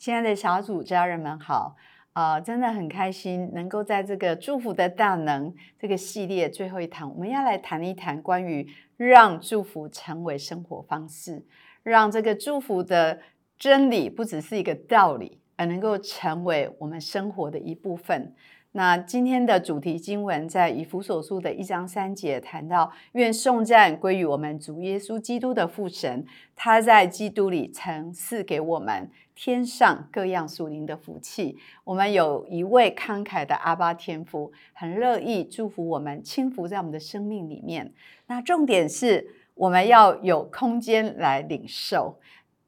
[0.00, 1.76] 亲爱的小组家人们好，
[2.14, 8.66] 啊，真的很开心能够在这个祝福的大能这个系列最后一堂，我们要来谈一谈关于
[8.96, 11.44] 让祝福成为生活方式，
[11.82, 13.20] 让这个祝福的
[13.58, 18.34] 真理不只是一个道理，而能够成为我们生活的一部分。
[18.72, 26.24] 那今天的主题经文在以弗所书的一章三节谈到，愿颂赞归于我们主耶稣基督的父神，
[26.54, 31.58] 他在基督里曾赐给我们天上各样属灵的福气。
[31.82, 37.92] 我们有一位慷慨的阿巴天父，很乐意祝福我们，轻浮在我们的生命里面。
[38.28, 42.20] 那重点是我们要有空间来领受。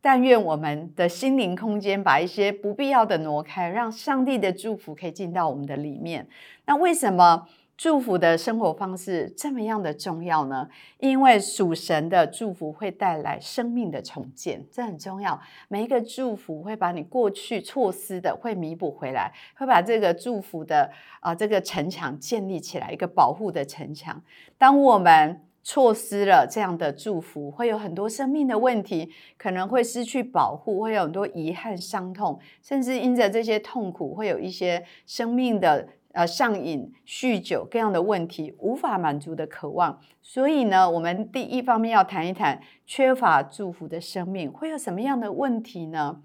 [0.03, 6.29] 但愿我们的心灵空间把一些不必要的挪开，让上帝的祝福可以进到我们的里面。
[6.67, 10.69] 那为什么祝福的生活方式这么样的重要呢？
[10.99, 15.41] 因为属神的祝福会带来生命的重建，这很重要。
[15.69, 20.91] 每一个祝福会把你过去错失的会弥补回来，会把这个祝福的
[21.21, 24.21] 啊这个城墙建立起来，一个保护的城墙。
[24.59, 40.01] 当我们错失了这样的祝福，会有很多生命的问题，可能会失去保护，会有很多遗憾、伤痛，甚至因着这些痛苦，会有一些生命的呃上瘾、酗酒各样的问题，无法满足的渴望。
[40.21, 46.23] 所以呢，我们第一方面要谈一谈缺乏祝福的生命会有什么样的问题呢？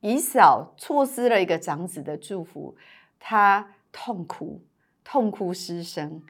[0.00, 2.76] 以扫错失了一个长子的祝福，
[3.18, 4.62] 他痛苦、
[5.02, 6.22] 痛哭失声。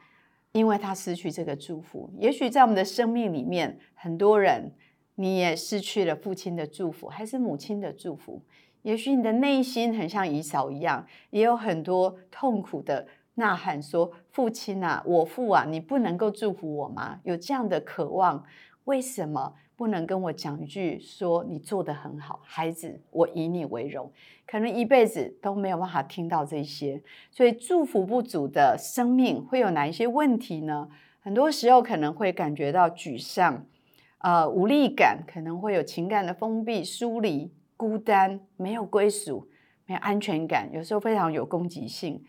[0.57, 4.71] 因为他失去这个祝福，也许在我们的生命里面，很多人
[5.13, 8.41] 你也失去了父亲的祝福，还是母亲的祝福。
[8.81, 13.05] 也许你的内心很像姨嫂一样，也有很多痛苦的
[13.35, 18.43] 呐喊，说：“父亲啊，我父啊，你不能够祝福我吗？”有这样的渴望，
[18.85, 19.53] 为什么？
[19.77, 24.11] 不能跟我讲一句说你做的很好，孩子，我以你为荣。
[24.47, 30.89] 可能一辈子都没有办法听到这些，所以祝福不足的生命会有哪一些问题呢？
[31.19, 33.65] 很多时候可能会感觉到沮丧，
[34.17, 39.47] 呃，无力感，可能会有情感的封闭、疏离、孤单，没有归属，
[39.85, 42.23] 没有安全感，有时候非常有攻击性。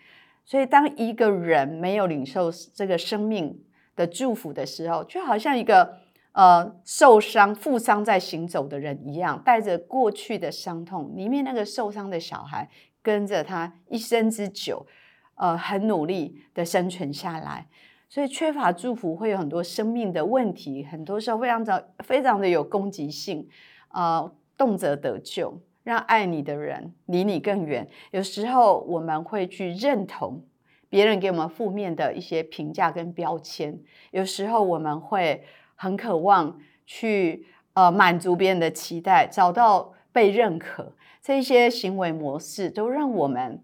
[0.45, 3.59] 所以当一个人没有领受这个生命
[3.97, 6.01] 的祝福的时候，就好像一个。
[6.39, 12.71] 呃，受伤、负伤在行走的人一样，带着过去的伤痛，里面那个受伤的小孩
[13.03, 14.87] 跟着他一生之久，
[15.35, 17.67] 呃，很努力的生存下来。
[18.09, 23.49] 所以缺乏祝福会有很多生命的问题，很多时候非常的、非常的有攻击性，
[23.91, 27.89] 呃，动辄得救，让爱你的人离你更远。
[28.13, 30.45] 有时候我们会去认同
[30.89, 33.81] 别人给我们负面的一些评价跟标签，
[34.13, 35.43] 有时候我们会。
[35.81, 43.63] 很渴望去呃满足别人的期待，找到被认可，这些行为模式都让我们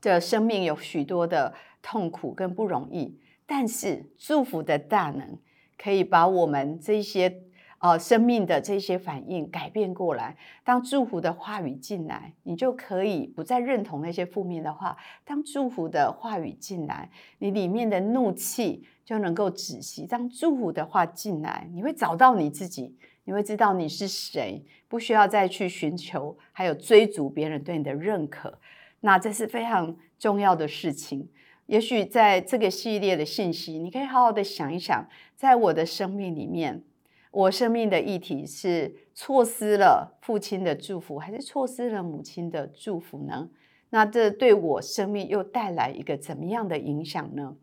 [0.00, 3.18] 的生命有许多的痛苦跟不容易。
[3.44, 5.36] 但是祝福的大能
[5.76, 7.42] 可以把我们这些
[7.78, 10.36] 呃生命的这些反应改变过来。
[10.62, 14.96] 当祝福的话语进来，你就可以不再认同那些负面的话。
[15.24, 18.86] 当祝福的话语进来，你里面的怒气。
[19.04, 20.06] 就能够止息。
[20.06, 28.58] 当祝福的话进来，你会找到你自己，你会知道你是谁，不需要再去寻求，还有追逐别人对你的认可。
[29.00, 31.28] 那这是非常重要的事情。
[31.66, 36.82] 也许在这个系列的信息，你可以好好的想一想，在我的生命里面，
[37.30, 43.48] 我生命的议题是错失了父亲的祝福，还是错失了母亲的祝福呢？
[43.90, 47.56] 那这对我生命又带来一个怎么样的影响呢？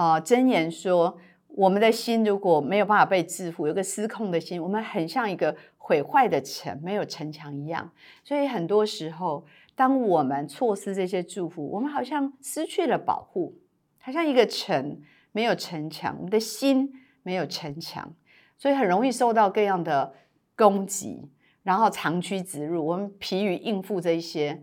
[0.00, 1.18] 啊，箴言说，
[1.48, 7.92] 我们的心如果没有办法被制服，有个失控的心，我们很像一个毁坏的城，没有城墙一样。
[8.24, 9.44] 所以很多时候，
[9.74, 13.54] 当我们错失这些祝福，我们好像失去了保护，
[13.98, 14.98] 好像一个城
[15.32, 16.90] 没有城墙，我们的心
[17.22, 18.10] 没有城墙，
[18.56, 20.14] 所以很容易受到各样的
[20.56, 21.28] 攻击，
[21.62, 24.62] 然后长驱直入，我们疲于应付这一些。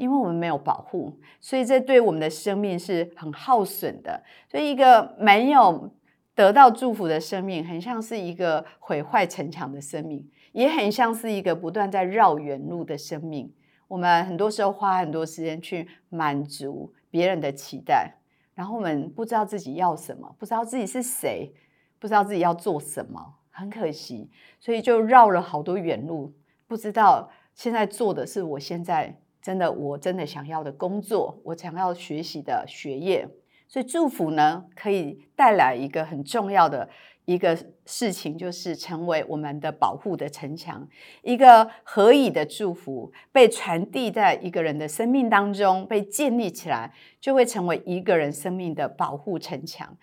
[0.00, 4.24] 因为我们没有保护，所以这对我们的生命是很耗损的。
[4.50, 5.92] 所以，一个没有
[6.34, 13.52] 得到祝福的生命，很像是一个毁坏城墙的生命，也很像是一个不断在绕远路的生命。
[13.88, 18.14] 我们很多时候花很多时间去满足别人的期待，
[18.54, 21.52] 然后我们不知道自己要什么，不知道自己是谁，
[21.98, 24.30] 不知道自己要做什么，很可惜。
[24.58, 26.32] 所以就绕了好多远路，
[26.66, 29.20] 不知道现在做的是我现在。
[29.42, 33.26] 真的，我真的想要的工作，我想要学习的学业，
[33.66, 36.88] 所以祝福呢，可以带来一个很重要的
[37.24, 37.56] 一个
[37.86, 40.86] 事情，就是成为我们的保护的城墙。
[41.22, 49.96] 一个何以的祝福被传递在一个人的生命当中，被建立起来，就会成为一个人生命的保护城墙。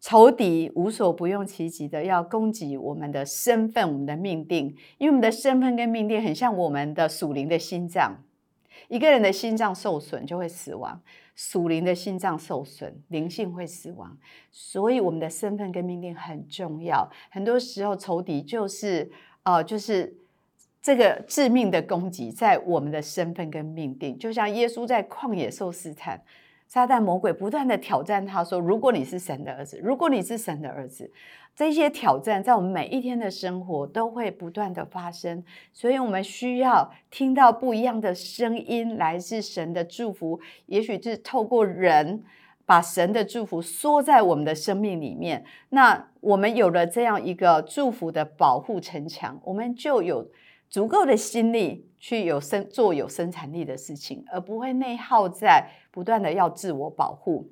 [0.00, 8.22] 仇敌无所不用其极的要攻击我们的身份、我们的命定，因为我们的身份跟命定很像我们的属灵的心脏。
[8.88, 11.00] 一个人的心脏受损就会死亡，
[11.34, 14.16] 属灵的心脏受损，灵性会死亡。
[14.50, 17.10] 所以我们的身份跟命定很重要。
[17.30, 19.10] 很多时候仇敌就是
[19.42, 20.16] 啊，就是
[20.82, 26.22] 这个致命的攻击在我们的身份跟命定，就像耶稣在旷野受试探。
[26.74, 31.08] 撒旦魔鬼不断的挑战他，说：“如果你是神的儿子，如果你是神的儿子，
[31.54, 35.44] 这些挑战在我们每一天的生活都会不断的发生。
[35.72, 40.40] 所以，我们需要听到不一样的声音，来自神的祝福。
[40.66, 42.24] 也许是透过人
[42.66, 45.44] 把神的祝福缩在我们的生命里面。
[45.68, 50.28] 那我们有了这样一个祝福的保护城墙，我们就有
[50.74, 57.48] 足够的心力。”去有生做有生产力的事情，而不会内耗在不断的要自我保护。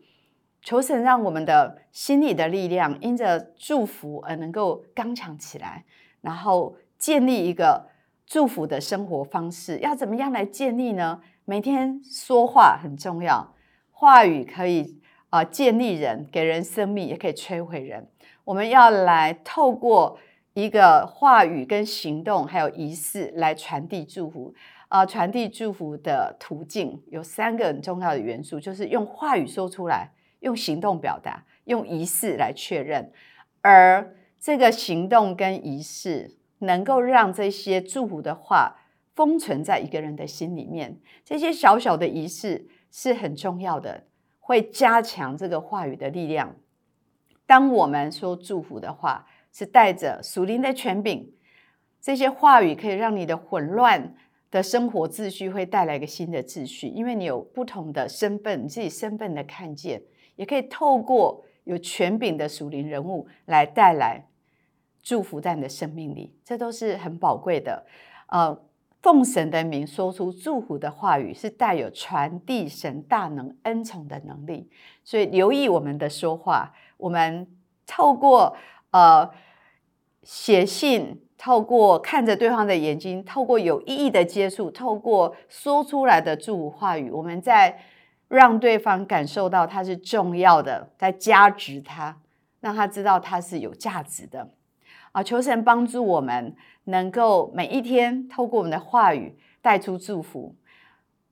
[0.61, 5.87] 求神让我们的心理的力量因着祝福而能够刚强起来，
[6.21, 7.89] 然后建立一个
[8.27, 9.79] 祝福的生活方式。
[9.79, 11.23] 要怎么样来建立呢？
[11.47, 13.55] 每天说话很重要，
[13.91, 18.07] 话语可以啊建立人，给人生命，也可以摧毁人。
[18.45, 20.19] 我们要来透过。
[20.55, 24.55] 一个话语跟行动，还有仪式来传递祝福
[24.89, 25.07] 啊！
[25.07, 30.11] 传递祝福的途径有三个很重要的元素，就是用话语说出来，
[30.41, 33.11] 用行动表达，用仪式来确认。
[33.63, 38.77] 而这个行动跟仪式，能够让这些祝福的话
[39.15, 41.01] 封存在一个人的心里面。
[41.25, 44.05] 这些小小的仪式是很重要的，
[44.39, 46.57] 会加强这个话语的力量。
[47.47, 51.27] 当我们说祝福的话，是带着属灵的权柄，
[52.01, 54.15] 这些话语可以让你的混乱
[54.51, 60.03] 的生活秩序会带来一个新的秩序，因为你有不同的身份，你自己身份的看见，
[60.37, 64.27] 也可以透过有权柄的属灵人物来带来
[65.03, 67.87] 祝福在你的生命里，这都是很宝贵的。
[68.29, 68.59] 呃，
[69.03, 74.71] 奉神的名说出祝福的话语，是带有传递神大能恩宠的能力，
[75.05, 77.47] 所以留意我们的说话，我们
[77.87, 78.57] 透过。
[78.93, 79.31] 呃，
[80.23, 87.81] 写信，透过看着对方的眼睛，透过有意义的接触，透过说出来的祝福话语，我们在
[88.29, 92.21] 让对方感受到他是重要的，在加值他，
[92.61, 94.51] 让他知道他是有价值的。
[95.13, 96.55] 啊，求神帮助我们，
[96.85, 100.55] 能够每一天透过我们的话语带出祝福，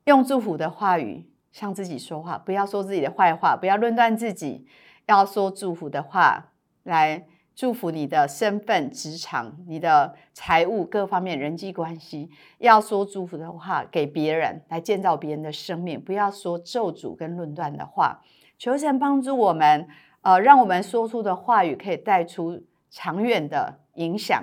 [0.04, 4.66] 用祝福的话语向自己说话，不要说自己的坏话，不要论断自己，
[5.06, 6.52] 要说祝福的话
[6.82, 7.26] 来。
[7.60, 16.00] 祝福你的身份、职场、你的财务各方面人际关系，要说祝福的话给别人，来建造别人的生命。
[16.00, 18.22] 不要说咒诅跟论断的话。
[18.56, 19.86] 求神帮助我们，
[20.22, 24.42] 呃，让我们说出的话语可以带出长远的影响。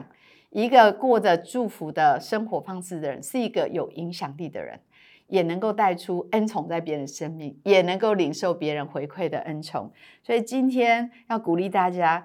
[0.51, 4.79] 一个过着祝福的生活方式的人，是一个有影响力的人，
[5.25, 9.91] 也能够带出恩宠在别人生命，也能够领受别人回馈的恩宠。
[10.21, 12.23] 所以今天要鼓励大家。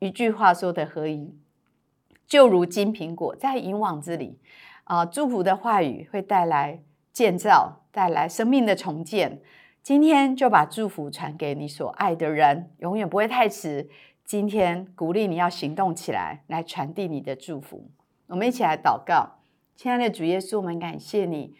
[0.00, 1.34] 一句话说的何以，
[2.26, 4.38] 就如金苹果在银网之里
[4.84, 5.04] 啊！
[5.04, 9.40] 祝福的话语会带来建造，带来生命的重建。
[9.82, 13.88] 今天就把祝福传给你所爱的人，永远不会太迟。
[14.24, 17.90] 今天鼓励你要行动起来，来传递你的祝福。
[18.28, 19.40] 我们一起来祷告，
[19.74, 21.56] 亲爱的主耶稣，我们感谢你，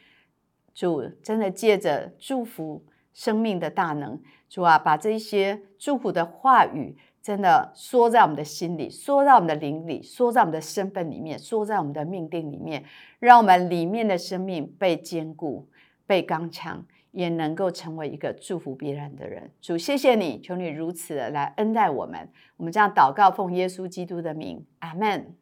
[0.73, 6.97] 主真的借着祝福生命的大能，主啊，把这些祝福的话语。
[7.29, 12.83] 真的说在我们的心里，说在我们的灵里，说在我们的身份里面，说在我们的命定里面，
[13.19, 15.69] 让我们里面的生命被坚固、
[16.07, 19.51] 被刚强，也能够成为一个祝福别人的人。
[19.61, 22.27] 主，谢谢你，求你如此的来恩待我们。
[22.57, 25.35] 我们这样祷告，奉耶稣基督的名，阿门。